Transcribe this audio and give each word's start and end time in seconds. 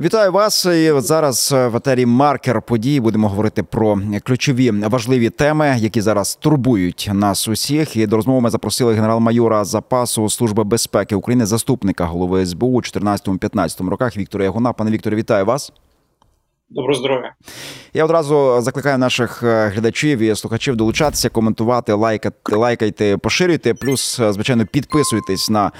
Вітаю 0.00 0.32
вас. 0.32 0.66
І 0.66 0.92
Зараз 0.96 1.52
в 1.52 1.76
етері 1.76 2.06
маркер 2.06 2.62
подій 2.62 3.00
будемо 3.00 3.28
говорити 3.28 3.62
про 3.62 4.00
ключові 4.24 4.70
важливі 4.70 5.30
теми, 5.30 5.76
які 5.78 6.00
зараз 6.00 6.34
турбують 6.36 7.10
нас 7.12 7.48
усіх. 7.48 7.96
І 7.96 8.06
до 8.06 8.16
розмови 8.16 8.40
ми 8.40 8.50
запросили 8.50 8.94
генерал-майора 8.94 9.64
запасу 9.64 10.28
служби 10.28 10.64
безпеки 10.64 11.14
України, 11.14 11.46
заступника 11.46 12.04
голови 12.04 12.46
СБУ 12.46 12.66
у 12.66 12.80
2014-2015 12.80 13.88
роках. 13.88 14.16
Віктора 14.16 14.44
Ягуна. 14.44 14.72
Пане 14.72 14.90
Вікторе, 14.90 15.16
вітаю 15.16 15.44
вас. 15.44 15.72
Доброго 16.70 16.98
здоров'я. 16.98 17.34
Я 17.94 18.04
одразу 18.04 18.60
закликаю 18.60 18.98
наших 18.98 19.42
е, 19.42 19.68
глядачів 19.68 20.18
і 20.18 20.34
слухачів 20.34 20.76
долучатися, 20.76 21.28
коментувати, 21.28 21.92
лайкати, 21.92 22.56
лайкайте, 22.56 23.16
поширюйте. 23.16 23.74
Плюс, 23.74 24.20
е, 24.20 24.32
звичайно, 24.32 24.66
підписуйтесь 24.66 25.50
на 25.50 25.72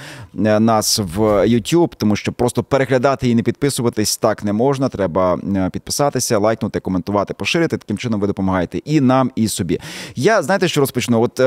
е, 0.45 0.59
нас 0.59 0.99
в 1.15 1.21
YouTube, 1.21 1.91
тому 1.97 2.15
що 2.15 2.31
просто 2.31 2.63
переглядати 2.63 3.29
і 3.29 3.35
не 3.35 3.43
підписуватись 3.43 4.17
так 4.17 4.43
не 4.43 4.53
можна. 4.53 4.89
Треба 4.89 5.39
підписатися, 5.71 6.37
лайкнути, 6.37 6.79
коментувати, 6.79 7.33
поширити. 7.33 7.77
Таким 7.77 7.97
чином 7.97 8.19
ви 8.19 8.27
допомагаєте 8.27 8.77
і 8.77 9.01
нам, 9.01 9.31
і 9.35 9.47
собі. 9.47 9.79
Я 10.15 10.41
знаєте, 10.41 10.67
що 10.67 10.81
розпочну? 10.81 11.21
От 11.21 11.41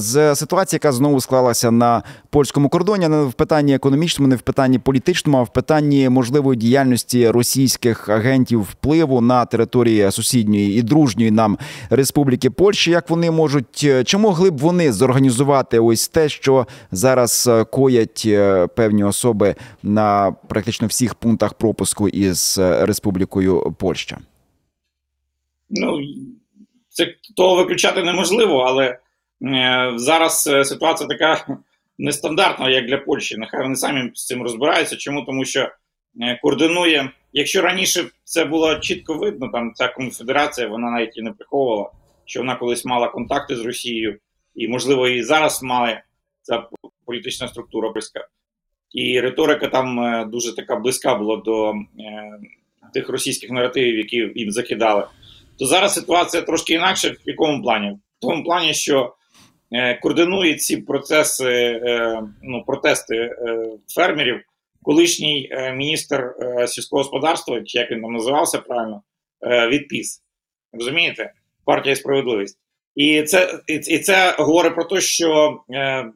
з 0.00 0.34
ситуації, 0.34 0.76
яка 0.76 0.92
знову 0.92 1.20
склалася 1.20 1.70
на 1.70 2.02
польському 2.30 2.68
кордоні, 2.68 3.08
не 3.08 3.22
в 3.22 3.32
питанні 3.32 3.74
економічному, 3.74 4.28
не 4.28 4.36
в 4.36 4.40
питанні 4.40 4.78
політичному, 4.78 5.38
а 5.38 5.42
в 5.42 5.52
питанні 5.52 6.08
можливої 6.08 6.58
діяльності 6.58 7.30
російських 7.30 8.08
агентів 8.08 8.74
впливу 8.86 9.20
на 9.20 9.44
території 9.46 10.10
сусідньої 10.10 10.78
і 10.78 10.82
дружньої 10.82 11.30
нам 11.30 11.58
республіки 11.90 12.50
Польщі. 12.50 12.90
Як 12.90 13.10
вони 13.10 13.30
можуть 13.30 13.80
е, 13.84 14.04
чи 14.04 14.18
могли 14.18 14.50
б 14.50 14.58
вони 14.58 14.92
зорганізувати 14.92 15.78
ось 15.78 16.08
те, 16.08 16.28
що 16.28 16.66
зараз 16.90 17.48
е, 17.48 17.64
коять 17.64 18.22
е, 18.26 18.66
певні 18.66 19.04
особи 19.04 19.54
на 19.82 20.32
практично 20.48 20.86
всіх 20.86 21.14
пунктах 21.14 21.54
пропуску 21.54 22.08
із 22.08 22.58
Республікою 22.58 23.74
Польща? 23.78 24.18
Ну 25.70 25.98
це 26.88 27.14
того 27.36 27.56
виключати 27.56 28.02
неможливо, 28.02 28.58
але 28.58 28.98
зараз 29.96 30.42
ситуація 30.42 31.08
така 31.08 31.46
нестандартна, 31.98 32.70
як 32.70 32.86
для 32.86 32.98
Польщі. 32.98 33.36
Нехай 33.38 33.62
вони 33.62 33.76
самі 33.76 34.10
з 34.14 34.26
цим 34.26 34.42
розбираються. 34.42 34.96
Чому 34.96 35.24
тому, 35.24 35.44
що 35.44 35.68
координує 36.42 37.10
Якщо 37.36 37.62
раніше 37.62 38.04
це 38.24 38.44
було 38.44 38.74
чітко 38.74 39.14
видно, 39.14 39.48
там 39.52 39.72
ця 39.74 39.88
конфедерація 39.88 40.68
вона 40.68 40.90
навіть 40.90 41.16
і 41.16 41.22
не 41.22 41.32
приховувала, 41.32 41.90
що 42.24 42.40
вона 42.40 42.56
колись 42.56 42.84
мала 42.84 43.08
контакти 43.08 43.56
з 43.56 43.60
Росією, 43.60 44.18
і, 44.54 44.68
можливо, 44.68 45.08
і 45.08 45.22
зараз 45.22 45.62
має 45.62 46.04
ця 46.42 46.64
політична 47.06 47.48
структура 47.48 47.90
близька. 47.90 48.26
І 48.92 49.20
риторика 49.20 49.68
там 49.68 50.00
е, 50.00 50.24
дуже 50.24 50.56
така 50.56 50.76
близька 50.76 51.14
була 51.14 51.36
до 51.36 51.70
е, 51.70 51.74
тих 52.94 53.08
російських 53.08 53.50
наративів, 53.50 53.96
які 53.96 54.32
їм 54.34 54.50
закидали. 54.50 55.06
То 55.58 55.66
зараз 55.66 55.94
ситуація 55.94 56.42
трошки 56.42 56.74
інакша. 56.74 57.08
В 57.08 57.16
якому 57.24 57.62
плані? 57.62 57.90
В 57.90 58.20
тому 58.20 58.44
плані, 58.44 58.74
що 58.74 59.14
е, 59.72 59.94
координує 59.94 60.54
ці 60.54 60.76
процеси, 60.76 61.52
е, 61.52 62.22
ну, 62.42 62.64
протести 62.66 63.16
е, 63.16 63.68
фермерів 63.94 64.40
колишній 64.86 65.48
е, 65.50 65.72
міністр 65.72 66.34
е, 66.40 66.68
сільського 66.68 67.02
господарства, 67.02 67.62
чи 67.62 67.78
як 67.78 67.90
він 67.90 68.02
там 68.02 68.12
називався 68.12 68.58
правильно, 68.58 69.02
е, 69.42 69.68
відпіс. 69.68 70.22
Розумієте? 70.72 71.32
Партія 71.64 71.96
справедливість. 71.96 72.58
І 72.94 73.22
це 73.22 73.60
і, 73.66 73.74
і 73.74 73.98
це 73.98 74.36
говорить 74.38 74.74
про 74.74 74.84
те, 74.84 75.00
що 75.00 75.60
е, 75.70 76.06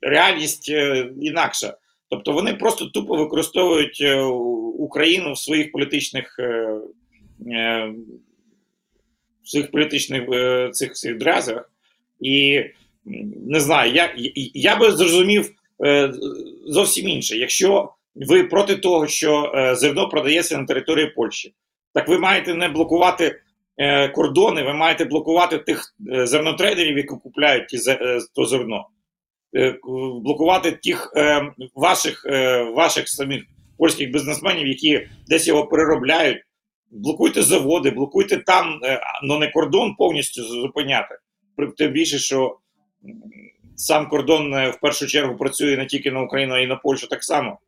реальність 0.00 0.68
е, 0.70 1.10
інакша. 1.20 1.76
Тобто 2.10 2.32
вони 2.32 2.54
просто 2.54 2.84
тупо 2.84 3.16
використовують 3.16 3.98
е, 4.00 4.22
Україну 4.78 5.32
в 5.32 5.38
своїх 5.38 5.72
політичних 5.72 6.36
е, 6.38 6.80
в 9.42 9.48
своїх 9.48 9.70
політичних 9.70 10.22
е, 10.32 10.70
цих 10.72 10.92
цих 10.92 11.18
дрязах. 11.18 11.70
І 12.20 12.64
не 13.46 13.60
знаю, 13.60 13.92
я, 13.92 14.14
я 14.54 14.76
би 14.76 14.90
зрозумів 14.90 15.50
е, 15.84 16.12
зовсім 16.66 17.08
інше. 17.08 17.36
Якщо 17.36 17.94
ви 18.14 18.44
проти 18.44 18.76
того, 18.76 19.06
що 19.06 19.52
е, 19.54 19.74
зерно 19.74 20.08
продається 20.08 20.58
на 20.58 20.66
території 20.66 21.06
Польщі. 21.06 21.54
Так 21.94 22.08
ви 22.08 22.18
маєте 22.18 22.54
не 22.54 22.68
блокувати 22.68 23.40
е, 23.76 24.08
кордони, 24.08 24.62
ви 24.62 24.72
маєте 24.72 25.04
блокувати 25.04 25.58
тих 25.58 25.94
е, 26.12 26.26
зернотрейдерів, 26.26 26.96
які 26.96 27.08
купляють 27.08 27.68
ті, 27.68 27.78
то 28.34 28.46
зерно, 28.46 28.88
блокувати 30.22 30.72
тих 30.72 31.12
ваших 31.74 32.26
ваших 32.74 33.08
самих 33.08 33.42
польських 33.78 34.10
бізнесменів, 34.10 34.66
які 34.66 35.08
десь 35.28 35.46
його 35.46 35.66
переробляють. 35.66 36.42
Блокуйте 36.90 37.42
заводи, 37.42 37.90
блокуйте 37.90 38.36
там, 38.36 38.80
але 38.82 39.00
ну, 39.22 39.38
не 39.38 39.50
кордон 39.50 39.94
повністю 39.94 40.42
зупиняти. 40.42 41.18
Тим 41.78 41.92
більше, 41.92 42.18
що 42.18 42.58
сам 43.76 44.08
кордон 44.08 44.52
в 44.52 44.78
першу 44.82 45.06
чергу 45.06 45.36
працює 45.36 45.76
не 45.76 45.86
тільки 45.86 46.10
на 46.10 46.20
Україну, 46.20 46.54
а 46.54 46.60
й 46.60 46.66
на 46.66 46.76
Польщу 46.76 47.06
так 47.06 47.24
само. 47.24 47.58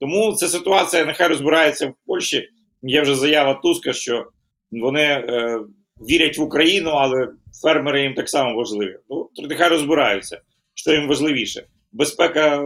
Тому 0.00 0.32
ця 0.32 0.48
ситуація 0.48 1.04
нехай 1.04 1.28
розбирається 1.28 1.86
в 1.86 1.94
Польщі. 2.06 2.48
Є 2.82 3.02
вже 3.02 3.14
заява 3.14 3.54
Туска, 3.54 3.92
що 3.92 4.26
вони 4.70 5.02
е, 5.02 5.60
вірять 6.00 6.38
в 6.38 6.42
Україну, 6.42 6.90
але 6.90 7.28
фермери 7.62 8.02
їм 8.02 8.14
так 8.14 8.28
само 8.28 8.56
важливі. 8.56 8.98
Ну, 9.10 9.30
нехай 9.48 9.68
розбираються, 9.68 10.40
що 10.74 10.92
їм 10.92 11.08
важливіше: 11.08 11.66
безпека 11.92 12.64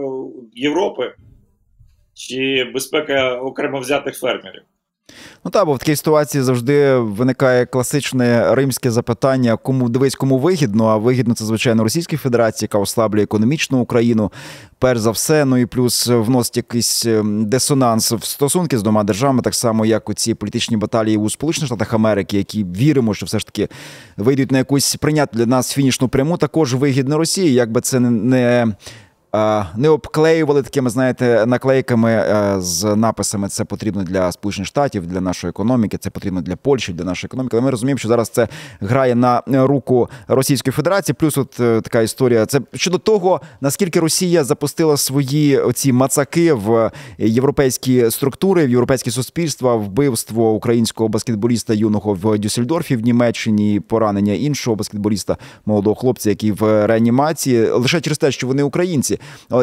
Європи 0.53 1.15
чи 2.13 2.63
безпека 2.73 3.35
окремо 3.35 3.79
взятих 3.79 4.19
фермерів. 4.19 4.61
Ну 5.45 5.51
так, 5.51 5.65
бо 5.65 5.73
в 5.73 5.79
такій 5.79 5.95
ситуації 5.95 6.43
завжди 6.43 6.95
виникає 6.95 7.65
класичне 7.65 8.55
римське 8.55 8.91
запитання, 8.91 9.57
кому 9.57 9.89
дивись, 9.89 10.15
кому 10.15 10.37
вигідно, 10.37 10.87
а 10.87 10.97
вигідно 10.97 11.33
це, 11.33 11.45
звичайно, 11.45 11.83
Російській 11.83 12.17
Федерації, 12.17 12.65
яка 12.65 12.77
ослаблює 12.77 13.23
економічну 13.23 13.79
Україну, 13.79 14.31
перш 14.79 14.99
за 14.99 15.11
все. 15.11 15.45
Ну 15.45 15.57
і 15.57 15.65
плюс 15.65 16.07
вносить 16.07 16.57
якийсь 16.57 17.05
ем, 17.05 17.45
дисонанс 17.45 18.11
в 18.11 18.23
стосунки 18.23 18.77
з 18.77 18.83
двома 18.83 19.03
державами, 19.03 19.41
так 19.41 19.55
само, 19.55 19.85
як 19.85 20.09
у 20.09 20.13
ці 20.13 20.33
політичні 20.33 20.77
баталії 20.77 21.17
у 21.17 21.29
Сполучених 21.29 21.67
Штатах 21.67 21.93
Америки, 21.93 22.37
які 22.37 22.63
віримо, 22.63 23.13
що 23.13 23.25
все 23.25 23.39
ж 23.39 23.45
таки 23.45 23.69
вийдуть 24.17 24.51
на 24.51 24.57
якусь 24.57 24.95
прийнятну 24.95 25.37
для 25.37 25.45
нас 25.45 25.73
фінішну 25.73 26.07
пряму, 26.07 26.37
також 26.37 26.73
вигідно 26.73 27.17
Росії, 27.17 27.53
якби 27.53 27.81
це 27.81 27.99
не 27.99 28.67
не 29.75 29.89
обклеювали 29.89 30.61
такими, 30.61 30.89
знаєте, 30.89 31.45
наклейками 31.47 32.11
е, 32.11 32.55
з 32.57 32.95
написами 32.95 33.49
Це 33.49 33.65
потрібно 33.65 34.03
для 34.03 34.31
Сполучених 34.31 34.67
Штатів, 34.67 35.07
для 35.07 35.21
нашої 35.21 35.49
економіки, 35.49 35.97
це 35.97 36.09
потрібно 36.09 36.41
для 36.41 36.55
Польщі, 36.55 36.93
для 36.93 37.03
нашої 37.03 37.27
економіки. 37.27 37.57
Але 37.57 37.65
ми 37.65 37.71
розуміємо, 37.71 37.97
що 37.97 38.07
зараз 38.07 38.29
це 38.29 38.47
грає 38.79 39.15
на 39.15 39.41
руку 39.47 40.09
Російської 40.27 40.71
Федерації. 40.71 41.15
Плюс, 41.19 41.37
от 41.37 41.59
е, 41.59 41.81
така 41.81 42.01
історія. 42.01 42.45
Це 42.45 42.61
щодо 42.73 42.97
того, 42.97 43.41
наскільки 43.61 43.99
Росія 43.99 44.43
запустила 44.43 44.97
свої 44.97 45.57
оці 45.57 45.93
мацаки 45.93 46.53
в 46.53 46.91
європейські 47.17 48.11
структури, 48.11 48.65
в 48.65 48.69
європейські 48.69 49.11
суспільства, 49.11 49.75
вбивство 49.75 50.51
українського 50.51 51.09
баскетболіста 51.09 51.73
юного 51.73 52.13
в 52.13 52.37
Дюссельдорфі 52.37 52.95
в 52.95 53.01
Німеччині, 53.01 53.79
поранення 53.79 54.33
іншого 54.33 54.75
баскетболіста, 54.75 55.37
молодого 55.65 55.95
хлопця, 55.95 56.29
який 56.29 56.51
в 56.51 56.87
реанімації, 56.87 57.69
лише 57.69 58.01
через 58.01 58.17
те, 58.17 58.31
що 58.31 58.47
вони 58.47 58.63
українці. 58.63 59.19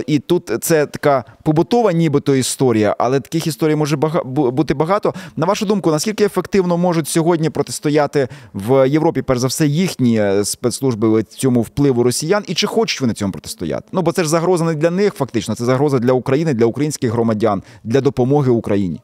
І 0.07 0.19
тут 0.19 0.51
це 0.61 0.87
така 0.87 1.25
побутова, 1.43 1.93
нібито 1.93 2.35
історія, 2.35 2.97
але 2.99 3.21
таких 3.21 3.47
історій 3.47 3.75
може 3.75 3.97
бути 3.97 4.75
багато. 4.75 5.15
На 5.37 5.47
вашу 5.47 5.67
думку, 5.67 5.91
наскільки 5.91 6.25
ефективно 6.25 6.77
можуть 6.77 7.09
сьогодні 7.09 7.51
протистояти 7.51 8.29
в 8.55 8.89
Європі, 8.89 9.23
перш 9.23 9.41
за 9.41 9.47
все, 9.47 9.67
їхні 9.67 10.21
е, 10.21 10.45
спецслужби 10.45 11.23
цьому 11.23 11.63
впливу 11.63 12.03
росіян, 12.03 12.45
і 12.47 12.55
чи 12.55 12.67
хочуть 12.67 13.01
вони 13.01 13.13
цьому 13.15 13.33
протистояти? 13.33 13.89
Ну 13.93 14.03
бо 14.03 14.13
це 14.13 14.23
ж 14.23 14.29
загроза 14.29 14.65
не 14.65 14.75
для 14.75 14.91
них, 14.91 15.15
фактично, 15.15 15.55
це 15.55 15.65
загроза 15.65 15.99
для 15.99 16.13
України, 16.13 16.55
для 16.55 16.67
українських 16.67 17.13
громадян, 17.13 17.63
для 17.85 18.01
допомоги 18.01 18.51
Україні. 18.51 19.01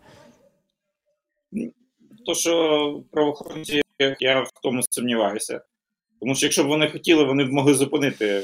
То, 2.27 2.35
що 2.35 3.03
правоохоронці, 3.13 3.83
я 4.21 4.41
в 4.41 4.51
тому 4.63 4.83
сумніваюся. 4.91 5.61
Тому 6.21 6.35
що 6.35 6.47
якщо 6.47 6.65
б 6.65 6.67
вони 6.67 6.89
хотіли, 6.89 7.25
вони 7.25 7.45
б 7.45 7.53
могли 7.53 7.75
зупинити 7.75 8.27
е, 8.27 8.43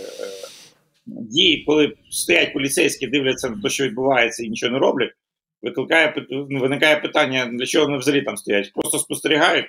дії, 1.07 1.65
коли 1.67 1.93
стоять 2.11 2.53
поліцейські, 2.53 3.07
дивляться 3.07 3.51
на 3.51 3.63
те, 3.63 3.69
що 3.69 3.85
відбувається 3.85 4.45
і 4.45 4.49
нічого 4.49 4.73
не 4.73 4.79
роблять, 4.79 5.13
викликає 5.63 6.27
виникає 6.31 6.97
питання, 6.97 7.47
для 7.47 7.67
чого 7.67 7.85
вони 7.85 7.99
взагалі 7.99 8.23
там 8.23 8.37
стоять. 8.37 8.73
Просто 8.75 8.99
спостерігають. 8.99 9.67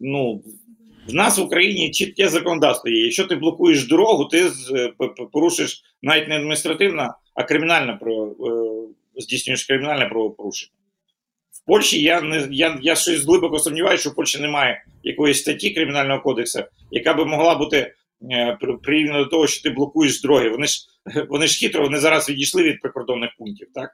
Ну, 0.00 0.42
в 1.08 1.14
нас 1.14 1.38
в 1.38 1.42
Україні 1.42 1.90
чітке 1.90 2.28
законодавство 2.28 2.90
є. 2.90 3.04
Якщо 3.04 3.24
ти 3.24 3.36
блокуєш 3.36 3.88
дорогу, 3.88 4.24
ти 4.24 4.50
порушиш 5.32 5.82
навіть 6.02 6.28
не 6.28 6.36
адміністративно, 6.36 7.14
а 7.34 7.42
кримінальне 7.42 7.92
про 7.92 8.26
е, 8.26 9.20
здійснюєш 9.20 9.64
кримінальне 9.64 10.06
правопорушення. 10.06 10.72
В 11.52 11.66
Польщі 11.66 12.02
я 12.02 12.20
не 12.20 12.48
я, 12.50 12.78
я 12.82 12.96
щось 12.96 13.24
глибоко 13.24 13.58
сумніваюся, 13.58 14.00
що 14.00 14.10
в 14.10 14.14
Польщі 14.14 14.40
немає 14.40 14.84
якоїсь 15.02 15.40
статті 15.40 15.70
кримінального 15.70 16.20
кодексу, 16.20 16.64
яка 16.90 17.14
би 17.14 17.24
могла 17.24 17.54
бути 17.54 17.76
Е, 17.76 17.94
прирівняно 18.82 19.24
до 19.24 19.30
того, 19.30 19.46
що 19.46 19.62
ти 19.62 19.70
блокуєш 19.70 20.22
дороги. 20.22 20.48
Вони 20.48 20.66
ж 20.66 20.80
вони 21.28 21.46
ж 21.46 21.58
хитро, 21.58 21.82
вони 21.82 21.98
зараз 21.98 22.30
відійшли 22.30 22.62
від 22.62 22.80
прикордонних 22.80 23.30
пунктів, 23.38 23.68
так? 23.74 23.90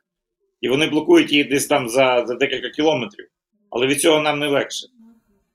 і 0.60 0.68
вони 0.68 0.86
блокують 0.86 1.32
її 1.32 1.44
десь 1.44 1.66
там 1.66 1.88
за, 1.88 2.24
за 2.26 2.34
декілька 2.34 2.68
кілометрів. 2.68 3.28
Але 3.70 3.86
від 3.86 4.00
цього 4.00 4.20
нам 4.20 4.38
не 4.38 4.46
легше. 4.46 4.86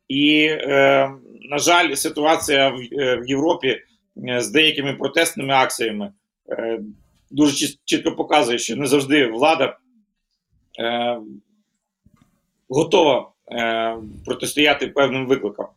І, 0.07 0.45
е, 0.45 1.11
на 1.49 1.57
жаль, 1.57 1.93
ситуація 1.93 2.69
в, 2.69 2.79
е, 2.99 3.15
в 3.15 3.29
Європі 3.29 3.81
е, 4.29 4.41
з 4.41 4.51
деякими 4.51 4.93
протестними 4.93 5.53
акціями 5.53 6.13
е, 6.49 6.79
дуже 7.31 7.67
чітко 7.85 8.11
показує, 8.15 8.57
що 8.57 8.75
не 8.75 8.87
завжди 8.87 9.27
влада 9.27 9.77
е, 10.79 11.17
готова 12.69 13.31
е, 13.51 13.97
протистояти 14.25 14.87
певним 14.87 15.27
викликам. 15.27 15.67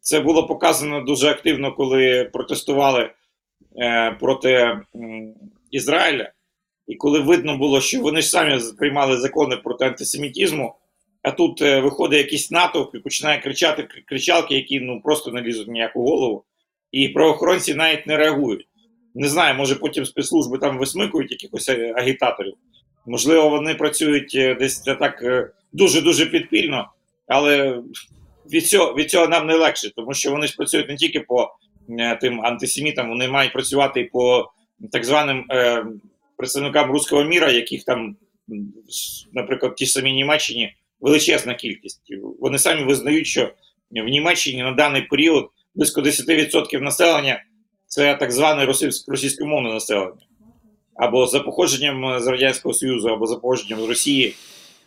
Це 0.00 0.20
було 0.20 0.46
показано 0.46 1.00
дуже 1.00 1.28
активно, 1.28 1.72
коли 1.72 2.30
протестували 2.32 3.10
е, 3.76 4.16
проти 4.20 4.52
е, 4.52 4.80
Ізраїля, 5.70 6.32
і 6.86 6.94
коли 6.94 7.20
видно 7.20 7.56
було, 7.56 7.80
що 7.80 8.00
вони 8.00 8.20
ж 8.20 8.28
самі 8.28 8.58
приймали 8.78 9.16
закони 9.16 9.56
проти 9.56 9.84
антисемітізму. 9.84 10.74
А 11.22 11.30
тут 11.30 11.62
е, 11.62 11.80
виходить 11.80 12.18
якийсь 12.18 12.50
натовп 12.50 12.94
і 12.94 12.98
починає 12.98 13.40
кричати 13.40 13.88
кричалки, 14.06 14.54
які 14.54 14.80
ну 14.80 15.00
просто 15.00 15.30
не 15.30 15.42
лізуть 15.42 15.68
ніяку 15.68 16.02
голову. 16.02 16.44
І 16.92 17.08
правоохоронці 17.08 17.74
навіть 17.74 18.06
не 18.06 18.16
реагують. 18.16 18.68
Не 19.14 19.28
знаю, 19.28 19.54
може 19.54 19.74
потім 19.74 20.06
спецслужби 20.06 20.58
там 20.58 20.78
висмикують 20.78 21.30
якихось 21.30 21.68
е, 21.68 21.94
агітаторів. 21.96 22.54
Можливо, 23.06 23.48
вони 23.48 23.74
працюють 23.74 24.34
е, 24.34 24.54
десь 24.54 24.78
так 24.78 25.24
дуже-дуже 25.72 26.26
підпільно, 26.26 26.88
але 27.26 27.82
від 28.52 28.66
цього 28.66 28.94
від 28.94 29.10
цього 29.10 29.28
нам 29.28 29.46
не 29.46 29.54
легше, 29.54 29.90
тому 29.96 30.14
що 30.14 30.30
вони 30.30 30.46
ж 30.46 30.56
працюють 30.56 30.88
не 30.88 30.96
тільки 30.96 31.20
по 31.20 31.50
тим 32.20 32.40
антисемітам, 32.40 33.08
вони 33.08 33.28
мають 33.28 33.52
працювати 33.52 34.00
і 34.00 34.04
по 34.04 34.50
так 34.92 35.04
званим 35.04 35.44
е, 35.50 35.86
представникам 36.36 36.90
руського 36.90 37.24
міра, 37.24 37.50
яких 37.50 37.84
там, 37.84 38.16
наприклад, 39.32 39.74
ті 39.74 39.86
самі 39.86 40.12
Німеччині 40.12 40.74
величезна 41.00 41.54
кількість. 41.54 42.00
Вони 42.40 42.58
самі 42.58 42.84
визнають, 42.84 43.26
що 43.26 43.52
в 43.90 44.08
Німеччині 44.08 44.62
на 44.62 44.72
даний 44.72 45.02
період 45.02 45.50
близько 45.74 46.00
10% 46.00 46.80
населення 46.80 47.44
це 47.86 48.14
так 48.14 48.32
зване 48.32 48.64
російськомовне 49.06 49.72
населення, 49.72 50.26
або 50.94 51.26
за 51.26 51.40
походженням 51.40 52.20
з 52.20 52.26
Радянського 52.26 52.74
Союзу, 52.74 53.08
або 53.08 53.26
за 53.26 53.34
походженням 53.34 53.80
з 53.80 53.88
Росії. 53.88 54.34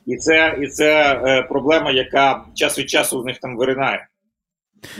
І 0.05 0.15
це 0.15 0.57
і 0.61 0.67
це 0.67 1.21
е, 1.25 1.41
проблема, 1.41 1.91
яка 1.91 2.45
час 2.53 2.79
від 2.79 2.89
часу 2.89 3.21
в 3.21 3.25
них 3.25 3.39
там 3.39 3.57
виринає. 3.57 4.07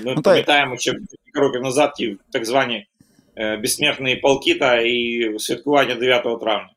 Ми 0.06 0.14
ну, 0.16 0.22
пам'ятаємо, 0.22 0.78
що 0.78 0.92
кілька 0.92 1.40
років 1.40 1.62
назад 1.62 1.94
ті 1.94 2.18
так 2.32 2.46
звані 2.46 2.88
е, 3.36 3.58
безсмертні 3.58 4.16
полки 4.16 4.56
та 4.56 4.76
і 4.76 5.30
святкування 5.40 5.96
9 5.96 6.24
травня. 6.24 6.70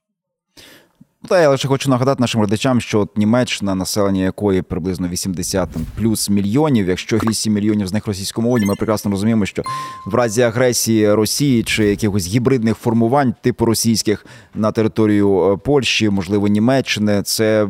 Та 1.28 1.40
я 1.40 1.49
лише 1.49 1.69
хочу 1.69 1.90
нагадати 1.90 2.20
нашим 2.20 2.40
глядачам, 2.40 2.81
що 2.81 3.00
от 3.00 3.19
Німеччина, 3.19 3.75
населення 3.75 4.23
якої 4.23 4.62
приблизно 4.62 5.08
80 5.08 5.69
плюс 5.99 6.31
мільйонів. 6.31 6.88
Якщо 6.88 7.17
8 7.17 7.52
мільйонів 7.52 7.87
з 7.87 7.93
них 7.93 8.06
російськомовні, 8.06 8.67
ми 8.67 8.75
прекрасно 8.75 9.11
розуміємо, 9.11 9.46
що 9.46 9.62
в 10.06 10.14
разі 10.14 10.43
агресії 10.43 11.14
Росії 11.14 11.62
чи 11.62 11.84
якихось 11.84 12.26
гібридних 12.26 12.76
формувань 12.76 13.34
типу 13.43 13.64
російських 13.64 14.26
на 14.55 14.73
територію 14.73 15.52
е, 15.52 15.56
Польщі, 15.56 16.11
можливо, 16.11 16.49
Німеччини, 16.49 17.23
це 17.23 17.69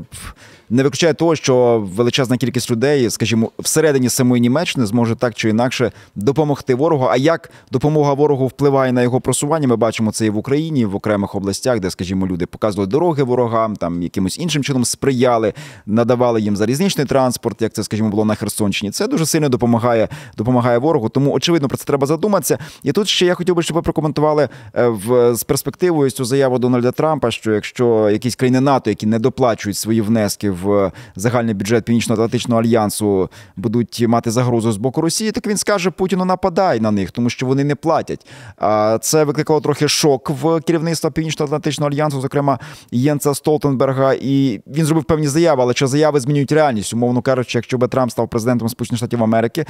не 0.71 0.83
виключає 0.83 1.15
того, 1.15 1.37
що 1.37 1.87
величезна 1.97 2.37
кількість 2.37 2.71
людей, 2.71 3.11
скажімо, 3.11 3.51
всередині 3.59 4.09
самої 4.09 4.41
Німеччини 4.41 4.87
зможе 4.87 5.15
так 5.15 5.35
чи 5.35 5.49
інакше 5.49 5.93
допомогти 6.15 6.75
ворогу. 6.75 7.07
А 7.11 7.17
як 7.17 7.51
допомога 7.71 8.13
ворогу 8.13 8.47
впливає 8.47 8.93
на 8.93 9.03
його 9.03 9.21
просування? 9.21 9.69
Ми 9.69 9.77
бачимо 9.77 10.13
це 10.13 10.27
і 10.27 10.31
в 10.31 10.37
Україні, 10.37 10.85
в 10.85 10.97
окремих 10.97 11.35
областях, 11.35 11.81
де, 11.81 11.91
скажімо, 11.91 12.27
люди 12.27 12.47
показували 12.47 12.87
дороги 12.87 13.23
ворогам, 13.23 13.77
там 13.77 14.03
якимось 14.03 14.39
іншим 14.39 14.65
чином 14.65 14.85
сприяли, 14.85 15.53
надавали 15.87 16.41
їм 16.41 16.57
залізничний 16.57 17.07
транспорт, 17.07 17.63
як 17.63 17.73
це, 17.73 17.85
скажімо, 17.85 18.09
було 18.09 18.25
на 18.25 18.35
Херсонщині. 18.35 18.93
Це 18.93 19.07
дуже 19.07 19.27
сильно 19.27 19.49
допомагає 19.49 20.09
допомагає 20.37 20.79
ворогу. 20.79 21.09
Тому 21.09 21.33
очевидно 21.33 21.69
про 21.69 21.79
це 21.79 21.85
треба 21.85 22.07
задуматися. 22.07 22.59
І 22.83 22.93
тут 22.93 23.09
ще 23.09 23.27
я 23.27 23.35
хотів 23.35 23.55
би, 23.55 23.63
щоб 23.63 23.75
ви 23.75 23.83
прокоментували 23.83 24.49
е, 24.75 24.89
в 24.89 25.35
з 25.35 25.45
перспективою 25.45 26.11
цю 26.11 26.25
заяву 26.25 26.59
Дональда 26.59 26.91
Трампа, 26.93 27.31
що 27.31 27.53
якщо 27.53 28.11
якісь 28.11 28.37
країни 28.37 28.61
НАТО, 28.61 28.91
які 28.91 29.07
не 29.07 29.19
доплачують 29.19 29.77
свої 29.77 30.01
внески 30.01 30.51
в 30.62 30.93
загальний 31.17 31.55
бюджет 31.55 31.85
Північно-Атлантичного 31.85 32.61
альянсу 32.61 33.31
будуть 33.56 34.05
мати 34.08 34.31
загрозу 34.31 34.73
з 34.73 34.76
боку 34.76 35.00
Росії, 35.00 35.32
так 35.32 35.47
він 35.47 35.56
скаже 35.56 35.91
Путіну 35.91 36.25
нападай 36.25 36.81
на 36.81 36.91
них, 36.91 37.11
тому 37.11 37.31
що 37.31 37.47
вони 37.47 37.64
не 37.64 37.75
платять. 37.75 38.26
А 38.56 38.99
це 39.00 39.25
викликало 39.25 39.61
трохи 39.61 39.88
шок 39.88 40.31
в 40.31 40.61
керівництва 40.61 41.11
Північно-Атлантичного 41.11 41.91
альянсу, 41.91 42.20
зокрема 42.20 42.58
Єнца 42.91 43.35
Столтенберга. 43.35 44.14
І 44.20 44.61
він 44.67 44.85
зробив 44.85 45.05
певні 45.05 45.29
заяви, 45.29 45.62
але 45.62 45.75
чи 45.75 45.87
заяви 45.87 46.20
змінюють 46.20 46.53
реальність, 46.53 46.94
умовно 46.94 47.23
кажучи, 47.23 47.58
якщо 47.58 47.79
би 47.79 47.88
Трамп 47.88 48.11
став 48.11 48.29
президентом 48.29 48.69
Сполучених 48.69 48.99
Штатів 48.99 49.23
Америки, 49.23 49.67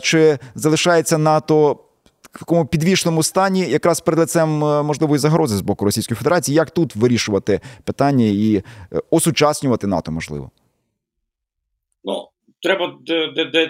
чи 0.00 0.38
залишається 0.54 1.18
НАТО? 1.18 1.78
В 2.36 2.38
такому 2.38 2.66
підвішеному 2.66 3.22
стані, 3.22 3.60
якраз 3.60 4.00
перед 4.00 4.18
лицем 4.18 4.64
е, 4.64 4.82
можливої 4.82 5.18
загрози 5.18 5.56
з 5.56 5.60
боку 5.60 5.84
Російської 5.84 6.16
Федерації, 6.16 6.56
як 6.56 6.70
тут 6.70 6.96
вирішувати 6.96 7.60
питання 7.84 8.24
і 8.24 8.56
е, 8.56 8.62
осучаснювати 9.10 9.86
НАТО 9.86 10.12
можливо? 10.12 10.50
Ну 12.04 12.28
треба 12.62 12.98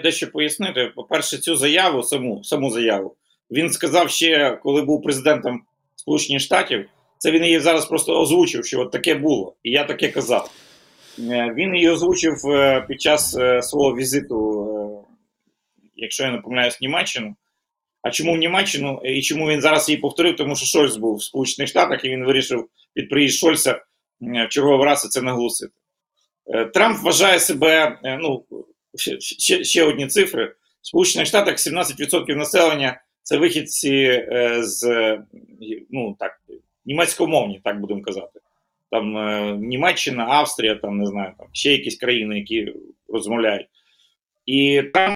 дещо 0.03 0.31
пояснити. 0.31 0.91
По 0.95 1.03
перше, 1.03 1.37
цю 1.37 1.55
заяву, 1.55 2.03
саму 2.03 2.43
саму 2.43 2.69
заяву, 2.69 3.15
він 3.51 3.69
сказав 3.69 4.09
ще, 4.09 4.59
коли 4.63 4.81
був 4.81 5.03
президентом 5.03 5.61
Сполучених 5.95 6.41
Штатів. 6.41 6.89
Це 7.17 7.31
він 7.31 7.43
її 7.43 7.59
зараз 7.59 7.85
просто 7.85 8.21
озвучив, 8.21 8.65
що 8.65 8.79
от 8.79 8.91
таке 8.91 9.15
було, 9.15 9.55
і 9.63 9.71
я 9.71 9.83
таке 9.83 10.07
казав. 10.07 10.51
Е, 11.19 11.53
він 11.57 11.75
її 11.75 11.89
озвучив 11.89 12.35
під 12.87 13.01
час 13.01 13.37
свого 13.61 13.95
візиту, 13.95 15.05
якщо 15.95 16.23
я 16.23 16.31
не 16.31 16.37
помиляюсь, 16.37 16.81
Німеччину. 16.81 17.35
А 18.01 18.11
чому 18.11 18.33
в 18.33 18.37
Німеччину 18.37 19.01
і 19.05 19.21
чому 19.21 19.49
він 19.49 19.61
зараз 19.61 19.89
її 19.89 20.01
повторив? 20.01 20.35
Тому 20.35 20.55
що 20.55 20.65
Шольц 20.65 20.95
був 20.95 21.15
в 21.15 21.23
Сполучених 21.23 21.69
Штатах 21.69 22.05
і 22.05 22.09
він 22.09 22.25
вирішив 22.25 22.69
під 22.93 23.09
приїзд 23.09 23.37
Шольца 23.37 23.81
в 24.21 24.47
черговий 24.47 24.85
раз 24.85 25.09
це 25.09 25.21
наголосити. 25.21 25.73
Е, 26.53 26.65
Трамп 26.65 26.97
вважає 27.03 27.39
себе, 27.39 27.99
е, 28.03 28.17
ну 28.21 28.45
ще 28.95 29.63
ще 29.63 29.83
одні 29.83 30.07
цифри. 30.07 30.45
В 30.81 30.87
Сполучених 30.87 31.27
Штатах 31.27 31.57
17% 31.57 32.35
населення 32.35 33.01
це 33.23 33.37
вихідці 33.37 33.93
е, 34.31 34.63
з 34.63 34.83
ну 35.89 36.15
так, 36.19 36.41
німецькомовні, 36.85 37.61
так 37.63 37.79
будемо 37.79 38.01
казати. 38.01 38.39
Там 38.91 39.13
Німеччина, 39.61 40.25
Австрія, 40.29 40.75
там 40.75 40.97
не 40.97 41.05
знаю, 41.05 41.33
там 41.37 41.47
ще 41.51 41.71
якісь 41.71 41.97
країни, 41.97 42.37
які 42.37 42.73
розмовляють. 43.07 43.67
І 44.47 44.83
там 44.93 45.15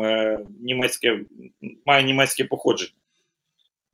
е, 0.00 0.38
німецьке 0.60 1.20
має 1.86 2.04
німецьке 2.04 2.44
походження. 2.44 2.92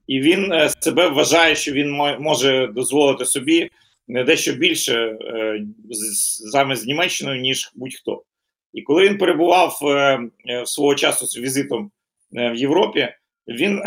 І 0.06 0.20
він 0.20 0.52
е, 0.52 0.70
себе 0.80 1.08
вважає, 1.08 1.56
що 1.56 1.72
він 1.72 1.90
може 2.20 2.66
дозволити 2.66 3.24
собі 3.24 3.70
дещо 4.08 4.52
більше 4.52 4.94
е, 4.94 5.60
саме 6.52 6.76
з 6.76 6.86
Німеччиною, 6.86 7.40
ніж 7.40 7.72
будь-хто. 7.74 8.22
І 8.72 8.82
коли 8.82 9.08
він 9.08 9.18
перебував 9.18 9.78
свого 10.64 10.94
часу 10.94 11.26
з 11.26 11.38
візитом 11.38 11.90
в 12.32 12.54
Європі, 12.54 13.08
він 13.48 13.82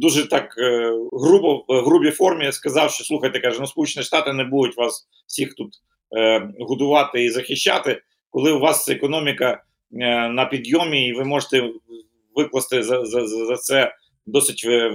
дуже 0.00 0.28
так 0.28 0.54
грубо 1.12 1.64
в 1.68 1.84
грубій 1.84 2.10
формі 2.10 2.52
сказав, 2.52 2.90
що 2.90 3.04
слухайте, 3.04 3.40
каже, 3.40 3.60
ну 3.60 3.66
Сполучені 3.66 4.04
Штати 4.04 4.32
не 4.32 4.44
будуть 4.44 4.76
вас 4.76 5.08
всіх 5.26 5.54
тут 5.54 5.74
годувати 6.58 7.24
і 7.24 7.30
захищати, 7.30 8.02
коли 8.30 8.52
у 8.52 8.58
вас 8.58 8.88
економіка 8.88 9.62
Е, 9.62 9.69
на 9.90 10.44
підйомі, 10.44 11.08
і 11.08 11.12
ви 11.12 11.24
можете 11.24 11.70
викласти 12.34 12.82
за 12.82 13.04
за, 13.04 13.26
за 13.26 13.56
це 13.56 13.94
досить 14.26 14.62
е, 14.66 14.92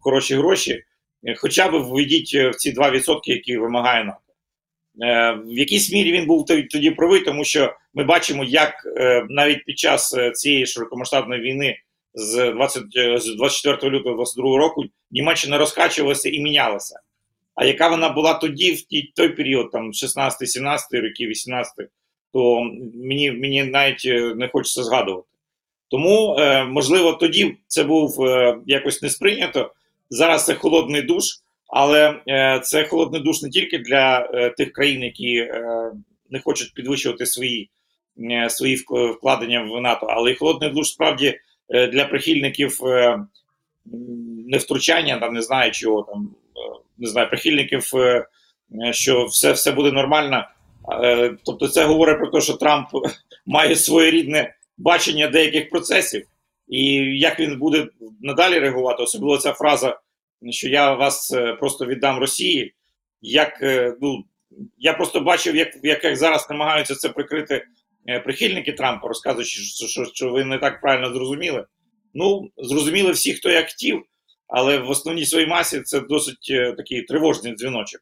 хороші 0.00 0.34
гроші. 0.34 0.84
Е, 1.24 1.34
хоча 1.36 1.68
б 1.68 1.82
введіть 1.82 2.34
в 2.34 2.54
ці 2.54 2.72
2%, 2.72 3.20
які 3.24 3.56
вимагає 3.56 4.04
НАТО. 4.04 4.18
В 5.44 5.58
якійсь 5.58 5.92
мірі 5.92 6.12
він 6.12 6.26
був 6.26 6.46
тоді 6.46 6.90
правий, 6.90 7.20
тому 7.20 7.44
що 7.44 7.74
ми 7.94 8.04
бачимо, 8.04 8.44
як 8.44 8.74
навіть 9.28 9.64
під 9.64 9.78
час 9.78 10.16
цієї 10.34 10.66
широкомасштабної 10.66 11.40
війни 11.40 11.78
з 12.14 12.52
20, 12.52 12.82
з 13.16 13.36
24 13.36 13.98
лютого 13.98 14.16
22 14.16 14.58
року 14.58 14.84
Німеччина 15.10 15.58
розкачувалася 15.58 16.28
і 16.28 16.40
мінялася. 16.40 17.00
А 17.54 17.64
яка 17.64 17.88
вона 17.88 18.08
була 18.08 18.34
тоді, 18.34 18.72
в 18.72 18.82
той 19.16 19.28
період, 19.28 19.70
там 19.70 19.92
16-17 19.92 20.78
роки, 20.92 21.26
18 21.26 21.72
то 22.32 22.70
мені 22.94 23.30
мені 23.30 23.64
навіть 23.64 24.02
е, 24.06 24.34
не 24.34 24.48
хочеться 24.48 24.82
згадувати. 24.82 25.28
Тому, 25.88 26.36
е, 26.38 26.64
можливо, 26.64 27.12
тоді 27.12 27.56
це 27.66 27.84
був 27.84 28.22
е, 28.22 28.58
якось 28.66 29.02
не 29.02 29.10
сприйнято. 29.10 29.72
Зараз 30.10 30.44
це 30.46 30.54
холодний 30.54 31.02
душ, 31.02 31.24
але 31.66 32.20
це 32.62 32.84
холодний 32.84 33.20
душ 33.20 33.42
не 33.42 33.50
тільки 33.50 33.78
для 33.78 34.20
тих 34.48 34.72
країн, 34.72 35.02
які 35.02 35.50
не 36.30 36.40
хочуть 36.44 36.74
підвищувати 36.74 37.26
свої 37.26 37.70
свої 38.48 38.84
вкладення 39.16 39.62
в 39.62 39.80
НАТО, 39.80 40.06
але 40.10 40.30
й 40.30 40.34
холодний 40.34 40.70
душ 40.70 40.88
справді 40.88 41.38
для 41.68 42.04
прихильників 42.04 42.78
невтручання, 44.46 45.18
там 45.18 45.34
не 45.34 45.42
знаю 45.42 45.70
чого 45.70 46.02
там, 46.02 46.30
не 46.98 47.08
знаю, 47.08 47.28
прихильників, 47.28 47.90
що 48.90 49.24
все, 49.24 49.52
все 49.52 49.72
буде 49.72 49.92
нормально 49.92 50.44
тобто, 51.44 51.68
це 51.68 51.84
говорить 51.84 52.18
про 52.18 52.30
те, 52.30 52.40
що 52.40 52.52
Трамп 52.52 52.88
має 53.46 53.76
своєрідне 53.76 54.54
бачення 54.78 55.28
деяких 55.28 55.70
процесів, 55.70 56.26
і 56.68 56.84
як 57.18 57.40
він 57.40 57.58
буде 57.58 57.88
надалі 58.20 58.58
реагувати, 58.58 59.02
особливо 59.02 59.38
ця 59.38 59.52
фраза, 59.52 60.00
що 60.50 60.68
я 60.68 60.94
вас 60.94 61.32
е, 61.32 61.52
просто 61.52 61.86
віддам 61.86 62.18
Росії. 62.18 62.74
Як 63.24 63.58
ну 64.00 64.24
я 64.78 64.92
просто 64.92 65.20
бачив, 65.20 65.56
як 65.56 65.68
як 65.82 66.16
зараз 66.16 66.50
намагаються 66.50 66.94
це 66.94 67.08
прикрити 67.08 67.66
прихильники 68.24 68.72
Трампа, 68.72 69.08
розказуючи, 69.08 69.62
що, 69.62 69.86
що, 69.86 70.04
що 70.04 70.30
ви 70.30 70.44
не 70.44 70.58
так 70.58 70.80
правильно 70.80 71.14
зрозуміли. 71.14 71.66
Ну, 72.14 72.50
зрозуміли 72.56 73.12
всі, 73.12 73.32
хто 73.32 73.50
як 73.50 73.68
хотів, 73.68 74.02
але 74.48 74.78
в 74.78 74.90
основній 74.90 75.26
своїй 75.26 75.46
масі 75.46 75.80
це 75.80 76.00
досить 76.00 76.52
такий 76.76 77.02
тривожний 77.02 77.54
дзвіночок 77.54 78.00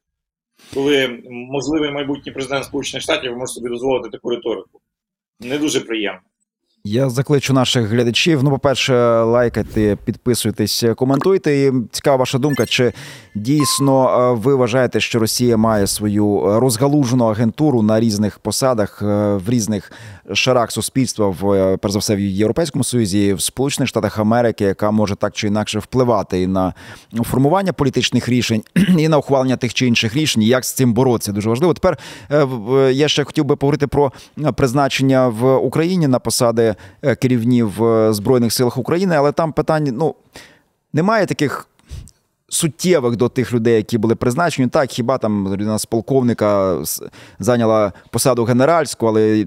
коли 0.74 1.22
можливий 1.30 1.90
майбутній 1.90 2.32
президент 2.32 2.64
Сполучених 2.64 3.02
Штатів 3.02 3.36
може 3.36 3.52
собі 3.52 3.68
дозволити 3.68 4.10
таку 4.10 4.30
риторику. 4.30 4.80
Не 5.40 5.58
дуже 5.58 5.80
приємно. 5.80 6.29
Я 6.84 7.10
закличу 7.10 7.52
наших 7.52 7.86
глядачів. 7.88 8.44
Ну, 8.44 8.50
по-перше, 8.50 8.94
лайкайте, 9.22 9.96
підписуйтесь, 10.04 10.84
коментуйте. 10.96 11.56
І 11.56 11.72
Цікава 11.90 12.16
ваша 12.16 12.38
думка, 12.38 12.66
чи 12.66 12.92
дійсно 13.34 14.08
е, 14.08 14.40
ви 14.40 14.54
вважаєте, 14.54 15.00
що 15.00 15.18
Росія 15.18 15.56
має 15.56 15.86
свою 15.86 16.42
розгалужену 16.60 17.24
агентуру 17.24 17.82
на 17.82 18.00
різних 18.00 18.38
посадах 18.38 19.02
е, 19.02 19.36
в 19.46 19.50
різних 19.50 19.92
шарах 20.32 20.72
суспільства, 20.72 21.34
в 21.40 21.52
е, 21.52 21.76
перш 21.76 21.92
за 21.92 21.98
все 21.98 22.16
в 22.16 22.20
Європейському 22.20 22.84
Союзі, 22.84 23.34
в 23.34 23.40
Сполучених 23.40 23.88
Штатах 23.88 24.18
Америки, 24.18 24.64
яка 24.64 24.90
може 24.90 25.16
так 25.16 25.32
чи 25.32 25.46
інакше 25.46 25.78
впливати 25.78 26.42
і 26.42 26.46
на 26.46 26.74
формування 27.24 27.72
політичних 27.72 28.28
рішень, 28.28 28.62
і 28.98 29.08
на 29.08 29.18
ухвалення 29.18 29.56
тих 29.56 29.74
чи 29.74 29.86
інших 29.86 30.14
рішень, 30.16 30.42
як 30.42 30.64
з 30.64 30.72
цим 30.72 30.92
боротися, 30.92 31.32
дуже 31.32 31.48
важливо. 31.48 31.74
Тепер 31.74 31.98
я 32.92 33.08
ще 33.08 33.24
хотів 33.24 33.44
би 33.44 33.56
поговорити 33.56 33.86
про 33.86 34.12
призначення 34.54 35.28
в 35.28 35.56
Україні 35.56 36.08
на 36.08 36.18
посади. 36.18 36.69
Е, 37.02 37.14
керівні 37.14 37.62
в 37.62 37.84
е, 37.84 38.12
Збройних 38.12 38.52
силах 38.52 38.78
України, 38.78 39.14
але 39.16 39.32
там 39.32 39.52
питання 39.52 39.92
ну 39.94 40.14
немає 40.92 41.26
таких 41.26 41.68
суттєвих 42.50 43.16
до 43.16 43.28
тих 43.28 43.52
людей, 43.52 43.76
які 43.76 43.98
були 43.98 44.14
призначені. 44.14 44.68
Так, 44.68 44.90
хіба 44.90 45.18
там 45.18 45.52
людина 45.52 45.78
з 45.78 45.86
полковника 45.86 46.78
зайняла 47.38 47.92
посаду 48.10 48.44
генеральську, 48.44 49.06
але 49.06 49.46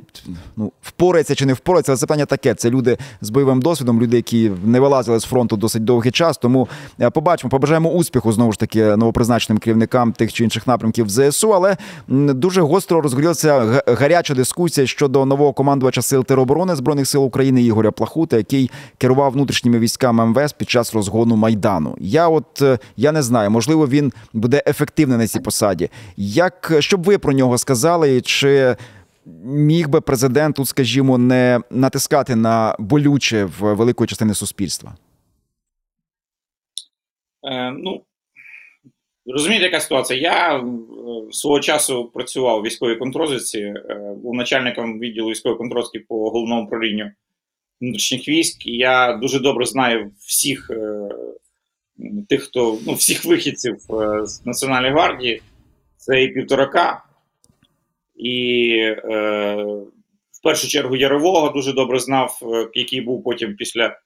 ну, 0.58 0.72
впорається 0.82 1.36
чи 1.36 1.46
не 1.46 1.54
впорається, 1.54 1.92
але 1.92 1.98
це 1.98 2.06
питання 2.06 2.26
таке. 2.26 2.56
Це 2.56 2.70
люди 2.70 2.98
з 3.22 3.30
бойовим 3.30 3.62
досвідом, 3.62 4.02
люди, 4.02 4.16
які 4.16 4.52
не 4.66 4.80
вилазили 4.80 5.20
з 5.20 5.24
фронту 5.24 5.58
досить 5.58 5.84
довгий 5.84 6.12
час. 6.12 6.38
Тому 6.38 6.68
е, 7.02 7.10
побачимо, 7.10 7.50
побажаємо 7.50 7.90
успіху 7.90 8.32
знову 8.32 8.52
ж 8.52 8.60
таки 8.60 8.84
новопризначеним 8.84 9.58
керівникам 9.58 10.12
тих 10.12 10.34
чи 10.34 10.44
інших 10.44 10.68
напрямків 10.68 11.10
ЗСУ. 11.10 11.54
Але 11.54 11.78
дуже 12.08 12.62
гостро 12.62 13.02
розгорілася 13.02 13.82
гаряча 13.88 14.34
дискусія 14.34 14.88
щодо 14.88 15.26
нового 15.26 15.54
командувача 15.54 16.02
сил 16.02 16.26
тероборони 16.26 16.76
збройних 16.76 17.08
сил 17.08 17.24
України 17.24 17.64
Ігоря 17.64 17.92
Плахута, 17.92 18.38
який 18.38 18.72
керував 18.98 19.32
внутрішніми 19.32 19.80
військами 19.80 20.26
МВС 20.26 20.56
під 20.58 20.70
час 20.70 20.94
розгону 20.94 21.36
майдану. 21.36 21.96
Я 22.00 22.28
от 22.28 22.62
е, 22.62 22.80
я 22.98 23.12
не 23.12 23.22
знаю, 23.22 23.52
можливо, 23.52 23.88
він 23.88 24.14
буде 24.34 24.64
ефективний 24.68 25.18
на 25.18 25.28
цій 25.28 25.40
посаді. 25.40 25.90
Як 26.18 26.74
щоб 26.80 27.04
ви 27.04 27.18
про 27.18 27.34
нього 27.34 27.58
сказали, 27.58 28.22
чи 28.22 28.76
міг 29.44 29.90
би 29.90 30.02
президент 30.02 30.56
тут, 30.56 30.68
скажімо, 30.68 31.18
не 31.18 31.60
натискати 31.70 32.36
на 32.36 32.76
болюче 32.80 33.46
в 33.46 33.74
великої 33.74 34.08
частини 34.08 34.34
суспільства? 34.34 34.96
Е, 37.44 37.72
ну 37.72 38.04
розумієте, 39.26 39.66
яка 39.66 39.80
ситуація? 39.80 40.20
Я 40.20 40.58
е, 40.58 40.64
свого 41.32 41.60
часу 41.60 42.12
працював 42.14 42.60
у 42.60 42.62
військовій 42.62 42.96
контрозвідці, 42.96 43.60
е, 43.60 44.16
був 44.24 44.34
начальником 44.34 45.00
відділу 45.00 45.30
військової 45.30 45.58
контрозвідки 45.58 46.06
по 46.10 46.30
головному 46.30 46.64
управлінню 46.64 47.12
внутрішніх 47.82 48.28
військ. 48.28 48.68
І 48.68 48.72
я 48.72 49.14
дуже 49.14 49.40
добре 49.40 49.66
знаю 49.66 50.12
всіх 50.20 50.72
е, 50.72 51.10
тих, 52.30 52.44
хто 52.44 52.80
ну, 52.86 52.94
всіх 52.94 53.26
вихідців 53.26 53.76
е, 53.76 54.26
з 54.26 54.46
Національної 54.46 54.94
гвардії, 54.94 55.42
це 55.98 56.24
і 56.24 56.28
півторака, 56.28 57.04
і 58.16 58.76
е, 58.78 59.56
в 60.32 60.44
першу 60.44 60.68
чергу 60.68 60.96
Ярового 60.96 61.50
дуже 61.50 61.74
добре 61.74 62.00
знав, 62.00 62.40
е, 62.42 62.68
який 62.74 63.02
був 63.02 63.24
потім 63.24 63.56
після 63.56 63.98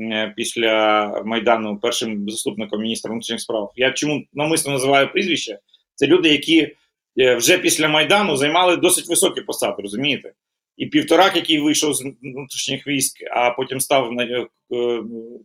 е, 0.00 0.32
після 0.36 1.06
Майдану 1.24 1.78
першим 1.82 2.30
заступником 2.30 2.80
міністра 2.80 3.10
внутрішніх 3.10 3.40
справ. 3.40 3.72
Я 3.76 3.92
чому 3.92 4.22
навмисно 4.32 4.72
називаю 4.72 5.12
прізвище? 5.12 5.58
Це 5.94 6.06
люди, 6.06 6.28
які 6.28 6.76
вже 7.16 7.58
після 7.58 7.88
Майдану 7.88 8.36
займали 8.36 8.76
досить 8.76 9.08
високі 9.08 9.40
посади, 9.40 9.82
розумієте? 9.82 10.32
І 10.76 10.86
півторак, 10.86 11.36
який 11.36 11.60
вийшов 11.60 11.94
з 11.94 12.04
внутрішніх 12.22 12.86
військ, 12.86 13.16
а 13.30 13.50
потім 13.50 13.80
став 13.80 14.10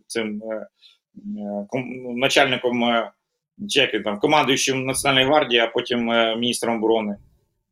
цим 0.07 0.41
Е, 1.17 1.79
начальником 2.15 2.83
е, 2.83 3.11
чи 3.69 3.87
там 3.87 4.19
командуючим 4.19 4.85
Національної 4.85 5.25
гвардії, 5.25 5.61
а 5.61 5.67
потім 5.67 6.11
е, 6.11 6.35
міністром 6.35 6.75
оборони. 6.75 7.17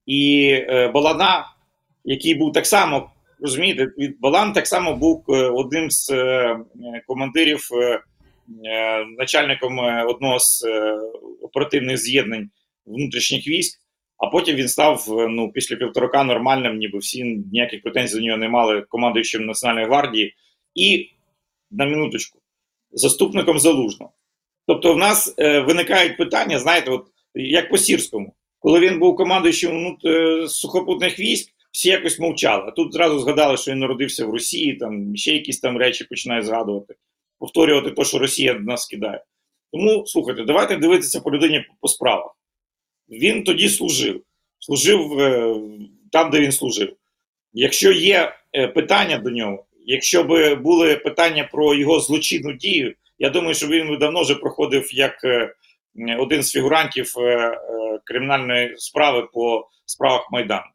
І 0.05 0.51
Балана, 0.93 1.45
який 2.05 2.35
був 2.35 2.53
так 2.53 2.65
само, 2.65 3.09
розумієте, 3.39 3.87
Балан 4.19 4.53
так 4.53 4.67
само 4.67 4.95
був 4.95 5.23
одним 5.53 5.91
з 5.91 6.11
командирів, 7.07 7.69
начальником 9.17 9.79
одного 10.07 10.39
з 10.39 10.65
оперативних 11.41 11.97
з'єднань 11.97 12.49
внутрішніх 12.85 13.47
військ. 13.47 13.79
А 14.17 14.27
потім 14.27 14.55
він 14.55 14.67
став 14.67 15.05
ну, 15.29 15.51
після 15.51 15.75
півторака 15.75 16.23
нормальним, 16.23 16.77
ніби 16.77 16.99
всі 16.99 17.23
ніяких 17.23 17.81
претензій 17.81 18.15
до 18.15 18.25
нього 18.25 18.37
не 18.37 18.49
мали 18.49 18.81
командуючим 18.81 19.45
Національної 19.45 19.87
гвардії. 19.87 20.35
І 20.75 21.09
на 21.71 21.85
минуточку, 21.85 22.39
заступником 22.93 23.59
залужного. 23.59 24.11
Тобто, 24.67 24.93
в 24.93 24.97
нас 24.97 25.35
е, 25.37 25.59
виникають 25.59 26.17
питання, 26.17 26.59
знаєте, 26.59 26.91
от 26.91 27.07
як 27.35 27.69
по 27.69 27.77
сірському, 27.77 28.33
коли 28.59 28.79
він 28.79 28.99
був 28.99 29.15
командуючим 29.15 29.83
ну, 29.83 30.11
е, 30.11 30.47
сухопутних 30.47 31.19
військ, 31.19 31.49
всі 31.71 31.89
якось 31.89 32.19
мовчали. 32.19 32.63
А 32.67 32.71
тут 32.71 32.93
зразу 32.93 33.19
згадали, 33.19 33.57
що 33.57 33.71
він 33.71 33.79
народився 33.79 34.25
в 34.25 34.29
Росії, 34.29 34.73
там 34.75 35.15
ще 35.15 35.33
якісь 35.33 35.59
там 35.59 35.77
речі 35.77 36.03
починають 36.03 36.45
згадувати, 36.45 36.95
повторювати 37.39 37.91
те, 37.91 38.03
що 38.03 38.19
Росія 38.19 38.53
нас 38.53 38.85
кидає. 38.85 39.23
Тому 39.71 40.07
слухайте, 40.07 40.43
давайте 40.43 40.77
дивитися 40.77 41.19
по 41.19 41.31
людині 41.31 41.65
по 41.81 41.87
справах. 41.87 42.31
Він 43.09 43.43
тоді 43.43 43.69
служив, 43.69 44.23
служив 44.59 45.19
е, 45.19 45.55
там, 46.11 46.31
де 46.31 46.39
він 46.39 46.51
служив. 46.51 46.95
Якщо 47.53 47.91
є 47.91 48.35
е, 48.55 48.67
питання 48.67 49.17
до 49.17 49.29
нього, 49.29 49.65
Якщо 49.85 50.23
б 50.23 50.55
були 50.55 50.95
питання 50.95 51.49
про 51.51 51.73
його 51.73 51.99
злочинну 51.99 52.53
дію, 52.53 52.95
я 53.19 53.29
думаю, 53.29 53.53
що 53.53 53.67
він 53.67 53.97
давно 53.99 54.21
вже 54.21 54.35
проходив 54.35 54.93
як 54.93 55.23
е, 55.23 55.55
один 56.19 56.43
з 56.43 56.51
фігурантів 56.51 57.13
е, 57.17 57.21
е, 57.21 57.99
кримінальної 58.03 58.77
справи 58.77 59.27
по 59.33 59.67
справах 59.85 60.27
Майдану. 60.31 60.65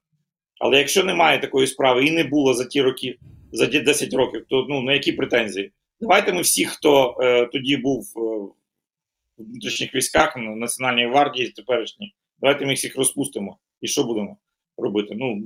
Але 0.61 0.79
якщо 0.79 1.05
немає 1.05 1.39
такої 1.39 1.67
справи 1.67 2.07
і 2.07 2.11
не 2.11 2.25
було 2.25 2.55
за 2.55 2.65
ті 2.65 2.83
роки, 2.83 3.19
за 3.53 3.67
ті 3.67 3.81
10 3.81 4.15
років, 4.15 4.45
то 4.49 4.67
ну 4.69 4.83
на 4.83 4.93
які 4.93 5.13
претензії? 5.13 5.73
Давайте 6.01 6.33
ми 6.33 6.41
всі, 6.41 6.65
хто 6.65 7.19
е, 7.23 7.47
тоді 7.47 7.77
був 7.77 8.13
в 8.15 9.43
внутрішніх 9.43 9.95
військах, 9.95 10.37
на 10.37 10.43
Національній 10.43 11.07
гвардії 11.07 11.49
теперішній, 11.49 12.15
давайте 12.41 12.67
ми 12.67 12.75
всіх 12.75 12.97
розпустимо. 12.97 13.59
І 13.81 13.89
що 13.89 14.05
будемо 14.05 14.37
робити? 14.77 15.15
Ну, 15.19 15.43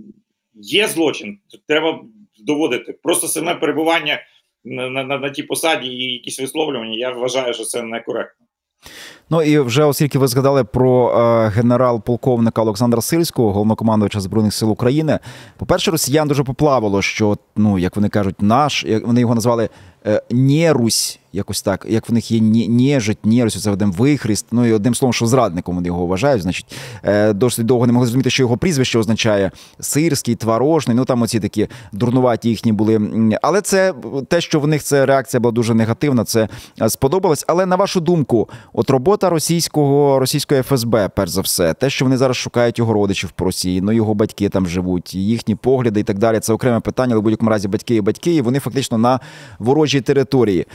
є 0.55 0.89
злочин, 0.89 1.39
треба 1.67 2.05
доводити. 2.43 2.93
Просто 2.93 3.29
саме 3.29 3.55
перебування 3.55 4.23
на, 4.65 4.91
на, 4.91 5.05
на, 5.05 5.19
на 5.19 5.31
тій 5.31 5.43
посаді 5.43 5.89
і 5.89 6.13
якісь 6.13 6.41
висловлювання, 6.41 6.99
я 6.99 7.11
вважаю, 7.11 7.55
що 7.55 7.65
це 7.65 7.83
некоректно. 7.83 8.47
Ну 9.33 9.43
і 9.43 9.59
вже 9.59 9.85
оскільки 9.85 10.19
ви 10.19 10.29
згадали 10.29 10.65
про 10.65 11.11
е, 11.11 11.49
генерал-полковника 11.49 12.63
Олександра 12.63 13.03
Сильського, 13.03 13.53
головнокомандувача 13.53 14.21
збройних 14.21 14.55
сил 14.55 14.71
України. 14.71 15.19
По 15.57 15.67
перше, 15.67 15.91
росіян 15.91 16.29
дуже 16.29 16.45
поплавило, 16.45 17.03
що 17.03 17.37
ну 17.57 17.79
як 17.79 17.97
вони 17.97 18.09
кажуть, 18.09 18.43
наш 18.43 18.85
як 18.85 19.07
вони 19.07 19.21
його 19.21 19.35
назвали 19.35 19.69
е, 20.07 20.23
Нерусь 20.31 21.19
якось 21.33 21.63
так, 21.63 21.87
як 21.89 22.09
в 22.09 22.13
них 22.13 22.31
є 22.31 22.41
нежить, 22.69 23.27
нєрось, 23.27 23.63
це 23.63 23.71
один 23.71 23.93
вихріст. 23.93 24.47
Ну 24.53 24.67
і 24.67 24.73
одним 24.73 24.95
словом, 24.95 25.13
що 25.13 25.27
зрадником 25.27 25.75
вони 25.75 25.87
його 25.87 26.07
вважають. 26.07 26.43
Значить, 26.43 26.67
е, 27.05 27.33
досить 27.33 27.67
довго 27.67 27.87
не 27.87 27.93
могли 27.93 28.07
зрозуміти, 28.07 28.31
що 28.31 28.43
його 28.43 28.57
прізвище 28.57 28.99
означає 28.99 29.51
сирський, 29.81 30.35
творожний. 30.35 30.97
Ну 30.97 31.05
там 31.05 31.23
оці 31.23 31.41
такі 31.41 31.69
дурнуваті 31.93 32.49
їхні 32.49 32.73
були. 32.73 33.01
Але 33.43 33.61
це 33.61 33.95
те, 34.29 34.41
що 34.41 34.61
в 34.61 34.67
них 34.67 34.83
це 34.83 35.07
реакція 35.07 35.41
була 35.41 35.53
дуже 35.53 35.75
негативна. 35.75 36.25
Це 36.25 36.49
сподобалось. 36.89 37.45
Але 37.49 37.67
на 37.67 37.77
вашу 37.77 38.01
думку, 38.01 38.49
от 38.73 38.91
робота 38.91 39.22
російського 39.31 40.19
російської 40.19 40.63
ФСБ, 40.63 41.11
перш 41.17 41.31
за 41.31 41.41
все, 41.41 41.75
те, 41.75 41.91
що 41.91 42.05
вони 42.05 42.17
зараз 42.17 42.37
шукають 42.37 42.79
його 42.79 42.93
родичів 42.93 43.31
по 43.31 43.45
Росії, 43.45 43.81
ну 43.81 43.93
його 43.93 44.15
батьки 44.15 44.49
там 44.49 44.67
живуть, 44.67 45.15
їхні 45.15 45.55
погляди 45.55 46.01
і 46.01 46.03
так 46.03 46.19
далі. 46.19 46.41
Це 46.41 46.53
окреме 46.53 46.81
питання, 46.81 47.13
але 47.13 47.21
в 47.21 47.23
будь-якому 47.23 47.51
разі 47.51 47.69
батьки 47.69 47.95
і 47.95 48.01
батьки, 48.01 48.35
і 48.35 48.41
вони 48.41 48.59
фактично 48.59 48.99
на 48.99 49.21
ворожій 49.59 50.01
території. 50.01 50.67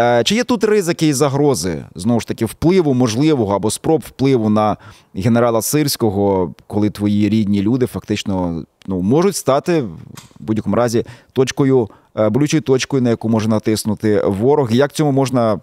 Е, 0.00 0.24
Чи 0.24 0.34
є 0.34 0.44
тут 0.44 0.64
ризики 0.64 1.08
і 1.08 1.12
загрози 1.12 1.84
знову 1.94 2.20
ж 2.20 2.28
таки 2.28 2.44
впливу 2.44 2.94
можливого 2.94 3.54
або 3.54 3.70
спроб 3.70 4.02
впливу 4.06 4.50
на 4.50 4.76
генерала 5.14 5.62
Сирського, 5.62 6.54
коли 6.66 6.90
твої 6.90 7.28
рідні 7.28 7.62
люди 7.62 7.86
фактично 7.86 8.64
ну 8.86 9.02
можуть 9.02 9.36
стати 9.36 9.82
в 9.82 9.98
будь-якому 10.40 10.76
разі 10.76 11.04
точкою 11.32 11.88
е, 12.18 12.28
болючою 12.28 12.60
точкою, 12.60 13.02
на 13.02 13.10
яку 13.10 13.28
може 13.28 13.48
натиснути 13.48 14.20
ворог? 14.20 14.72
Як 14.72 14.92
цьому 14.92 15.12
можна 15.12 15.60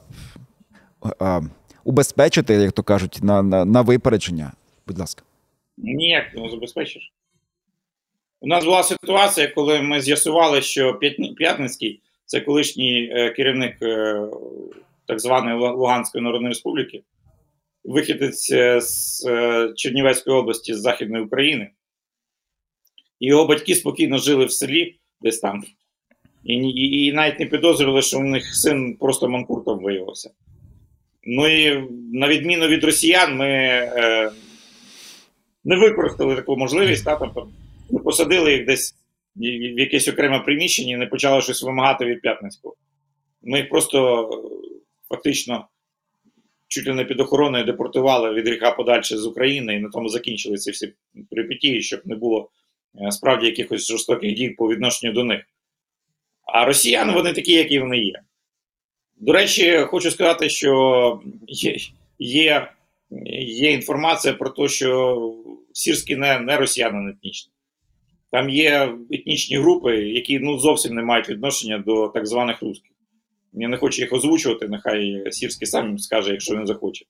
е, 1.21 1.41
убезпечити, 1.83 2.53
як 2.53 2.71
то 2.71 2.83
кажуть, 2.83 3.19
на, 3.21 3.43
на, 3.43 3.65
на 3.65 3.81
випередження? 3.81 4.51
Будь 4.87 4.99
ласка. 4.99 5.23
Ніяк 5.77 6.35
не 6.35 6.49
забезпечиш. 6.49 7.13
У 8.41 8.47
нас 8.47 8.65
була 8.65 8.83
ситуація, 8.83 9.47
коли 9.47 9.81
ми 9.81 10.01
з'ясували, 10.01 10.61
що 10.61 10.99
П'ятницький 11.37 12.01
це 12.25 12.41
колишній 12.41 13.11
е, 13.13 13.29
керівник 13.29 13.77
е, 13.81 14.21
так 15.07 15.19
званої 15.19 15.55
Луганської 15.57 16.23
Народної 16.23 16.49
Республіки, 16.49 17.03
вихідець 17.83 18.51
е, 18.51 18.81
з 18.81 19.23
Чернівецької 19.75 20.37
області 20.37 20.73
з 20.73 20.79
Західної 20.79 21.23
України. 21.23 21.69
І 23.19 23.27
його 23.27 23.45
батьки 23.45 23.75
спокійно 23.75 24.17
жили 24.17 24.45
в 24.45 24.51
селі 24.51 24.95
десь 25.21 25.39
там. 25.39 25.63
І, 26.43 26.53
і, 26.53 27.05
і 27.05 27.13
навіть 27.13 27.39
не 27.39 27.45
підозрювали, 27.45 28.01
що 28.01 28.19
у 28.19 28.23
них 28.23 28.55
син 28.55 28.97
просто 28.99 29.29
манкуртом 29.29 29.83
виявився. 29.83 30.31
Ну 31.25 31.47
і 31.47 31.87
на 32.13 32.27
відміну 32.27 32.67
від 32.67 32.83
росіян, 32.83 33.35
ми 33.35 33.47
е, 33.47 34.31
не 35.63 35.75
використали 35.75 36.35
таку 36.35 36.57
можливість, 36.57 37.05
та, 37.05 37.15
тобто 37.15 37.49
не 37.89 37.99
посадили 37.99 38.53
їх 38.53 38.65
десь 38.65 38.95
в 39.35 39.79
якесь 39.79 40.07
окреме 40.07 40.39
приміщення 40.39 40.93
і 40.93 40.97
не 40.97 41.07
почали 41.07 41.41
щось 41.41 41.63
вимагати 41.63 42.05
від 42.05 42.21
П'ятницького. 42.21 42.75
Ми 43.41 43.57
їх 43.57 43.69
просто 43.69 44.23
е, 44.23 44.37
фактично 45.09 45.67
чуть 46.67 46.87
ли 46.87 46.93
не 46.93 47.05
під 47.05 47.19
охороною 47.19 47.65
депортували 47.65 48.33
від 48.33 48.47
гріха 48.47 48.71
подальше 48.71 49.17
з 49.17 49.25
України, 49.25 49.75
і 49.75 49.79
на 49.79 49.89
тому 49.89 50.09
закінчили 50.09 50.57
ці 50.57 50.71
всі 50.71 50.93
перипетії, 51.29 51.81
щоб 51.81 52.01
не 52.05 52.15
було 52.15 52.49
е, 53.01 53.11
справді 53.11 53.45
якихось 53.45 53.87
жорстоких 53.87 54.33
дій 54.33 54.49
по 54.49 54.67
відношенню 54.67 55.13
до 55.13 55.23
них. 55.23 55.41
А 56.45 56.65
росіяни 56.65 57.13
вони 57.13 57.33
такі, 57.33 57.53
які 57.53 57.79
вони 57.79 57.97
є. 57.97 58.21
До 59.17 59.33
речі, 59.33 59.79
хочу 59.79 60.11
сказати, 60.11 60.49
що 60.49 61.21
є, 61.47 61.77
є, 62.19 62.67
є 63.47 63.71
інформація 63.71 64.33
про 64.33 64.49
те, 64.49 64.67
що 64.67 65.17
Сірський 65.73 66.15
не, 66.15 66.39
не 66.39 66.57
росіянин 66.57 67.09
етнічний. 67.09 67.53
Там 68.31 68.49
є 68.49 68.93
етнічні 69.11 69.57
групи, 69.57 69.97
які 69.97 70.39
ну, 70.39 70.59
зовсім 70.59 70.95
не 70.95 71.03
мають 71.03 71.29
відношення 71.29 71.77
до 71.77 72.07
так 72.07 72.27
званих 72.27 72.61
русських. 72.61 72.91
Я 73.53 73.67
не 73.67 73.77
хочу 73.77 74.01
їх 74.01 74.13
озвучувати, 74.13 74.67
нехай 74.67 75.23
Сірський 75.31 75.67
сам 75.67 75.99
скаже, 75.99 76.31
якщо 76.31 76.55
він 76.55 76.67
захоче. 76.67 77.05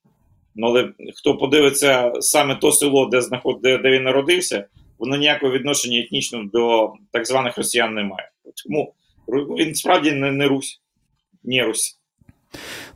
Ну, 0.56 0.68
але 0.68 0.94
хто 1.16 1.38
подивиться 1.38 2.14
саме 2.20 2.56
то 2.56 2.72
село, 2.72 3.06
де, 3.06 3.22
знаход... 3.22 3.60
де, 3.62 3.78
де 3.78 3.92
він 3.92 4.04
народився, 4.04 4.66
воно 5.00 5.18
ніякого 5.18 5.52
відношення 5.52 6.00
етнічного 6.00 6.46
до 6.54 6.94
так 7.12 7.28
званих 7.28 7.58
росіян 7.58 7.94
не 7.94 8.04
має. 8.04 8.30
Тому 8.64 8.94
він 9.30 9.76
справді 9.76 10.12
не, 10.12 10.32
не 10.32 10.48
Русь, 10.48 10.82
не 11.44 11.64
Русь. 11.64 12.00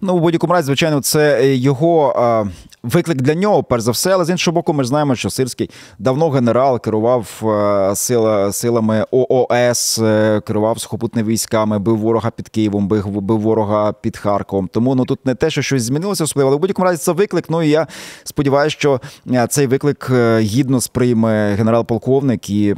Ну, 0.01 0.17
в 0.17 0.21
будь-якому 0.21 0.53
разі, 0.53 0.65
звичайно, 0.65 1.01
це 1.01 1.41
е, 1.41 1.55
його 1.55 2.13
е, 2.17 2.51
виклик 2.83 3.17
для 3.17 3.33
нього, 3.33 3.63
перш 3.63 3.83
за 3.83 3.91
все. 3.91 4.13
Але 4.13 4.25
з 4.25 4.29
іншого 4.29 4.55
боку, 4.55 4.73
ми 4.73 4.83
ж 4.83 4.89
знаємо, 4.89 5.15
що 5.15 5.29
Сирський 5.29 5.69
давно 5.99 6.29
генерал 6.29 6.81
керував 6.81 7.41
е, 7.43 7.95
сила, 7.95 8.53
силами 8.53 9.05
ООС, 9.11 9.99
е, 9.99 10.41
керував 10.47 10.79
сухопутними 10.79 11.29
військами, 11.29 11.79
бив 11.79 11.97
ворога 11.97 12.31
під 12.31 12.49
Києвом, 12.49 12.87
бив, 12.87 13.07
бив 13.07 13.39
ворога 13.39 13.93
під 13.93 14.17
Харковом. 14.17 14.67
Тому 14.67 14.95
ну 14.95 15.05
тут 15.05 15.25
не 15.25 15.35
те, 15.35 15.49
що 15.49 15.61
щось 15.61 15.83
змінилося 15.83 16.23
особливо, 16.23 16.49
але 16.49 16.57
в 16.57 16.59
будь-якому 16.59 16.85
разі 16.85 16.97
це 16.97 17.11
виклик. 17.11 17.49
Ну 17.49 17.63
і 17.63 17.69
я 17.69 17.87
сподіваюся, 18.23 18.75
що 18.79 19.01
е, 19.31 19.47
цей 19.49 19.67
виклик 19.67 20.07
е, 20.11 20.39
гідно 20.39 20.81
сприйме 20.81 21.55
генерал-полковник 21.55 22.49
і 22.49 22.75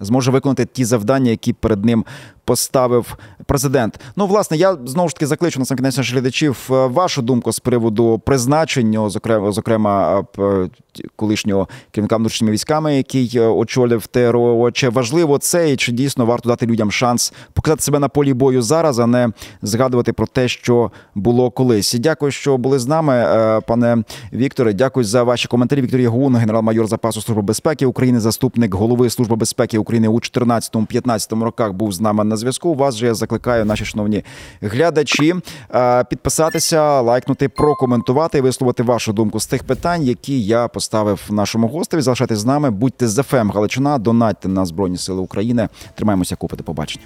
зможе 0.00 0.30
виконати 0.30 0.64
ті 0.64 0.84
завдання, 0.84 1.30
які 1.30 1.52
перед 1.52 1.84
ним 1.84 2.04
поставив 2.44 3.16
президент. 3.46 4.00
Ну, 4.16 4.26
власне, 4.26 4.56
я 4.56 4.76
знову 4.84 5.08
ж 5.08 5.14
таки 5.14 5.26
закличу 5.26 5.58
на 5.58 5.64
сам 5.64 5.76
кінець 5.76 6.12
глядачів 6.12 6.68
е, 6.70 6.86
вашу 6.86 7.22
думку 7.22 7.52
з 7.52 7.58
приводу 7.58 8.18
призначення, 8.18 9.10
зокрема, 9.10 9.52
зокрема 9.52 10.24
е, 10.38 10.68
колишнього 11.16 11.68
керівника 11.90 12.16
внутрішніми 12.16 12.52
військами, 12.52 12.96
який 12.96 13.32
е, 13.34 13.46
очолив 13.46 14.06
ТРО. 14.06 14.70
Чи 14.70 14.88
важливо 14.88 15.38
це 15.38 15.72
і 15.72 15.76
чи 15.76 15.92
дійсно 15.92 16.26
варто 16.26 16.48
дати 16.48 16.66
людям 16.66 16.92
шанс 16.92 17.32
показати 17.52 17.82
себе 17.82 17.98
на 17.98 18.08
полі 18.08 18.34
бою 18.34 18.62
зараз, 18.62 18.98
а 18.98 19.06
не 19.06 19.28
згадувати 19.62 20.12
про 20.12 20.26
те, 20.26 20.48
що 20.48 20.90
було 21.14 21.50
колись. 21.50 21.94
І 21.94 21.98
Дякую, 21.98 22.32
що 22.32 22.56
були 22.56 22.78
з 22.78 22.86
нами, 22.86 23.60
пане 23.66 24.04
Вікторе. 24.32 24.72
Дякую 24.72 25.04
за 25.04 25.22
ваші 25.22 25.48
коментарі. 25.48 25.82
Віктор 25.82 26.00
Ягун, 26.00 26.36
генерал-майор 26.36 26.86
запасу 26.86 27.20
служби 27.20 27.42
безпеки 27.42 27.86
України, 27.86 28.20
заступник 28.20 28.74
голови 28.74 29.10
служби 29.10 29.36
безпеки 29.36 29.78
України 29.78 30.08
у 30.08 30.14
14-15 30.14 31.42
роках, 31.42 31.72
був 31.72 31.92
з 31.92 32.00
нами 32.00 32.24
на 32.24 32.33
зв'язку. 32.36 32.74
Вас 32.74 32.96
же 32.96 33.06
я 33.06 33.14
закликаю, 33.14 33.64
наші 33.64 33.84
шановні 33.84 34.24
глядачі, 34.60 35.34
е, 35.74 36.04
підписатися, 36.04 37.00
лайкнути, 37.00 37.48
прокоментувати 37.48 38.38
і 38.38 38.40
висловити 38.40 38.82
вашу 38.82 39.12
думку 39.12 39.40
з 39.40 39.46
тих 39.46 39.64
питань, 39.64 40.02
які 40.02 40.42
я 40.42 40.68
поставив 40.68 41.20
нашому 41.30 41.68
гостеві. 41.68 42.00
Залишайтесь 42.00 42.38
з 42.38 42.44
нами, 42.44 42.70
будьте 42.70 43.08
з 43.08 43.22
FM 43.22 43.50
Галичина, 43.50 43.98
донатьте 43.98 44.48
на 44.48 44.66
Збройні 44.66 44.96
Сили 44.96 45.20
України. 45.20 45.68
Тримаємося 45.94 46.36
купи. 46.36 46.55
До 46.55 46.62
побачення. 46.64 47.04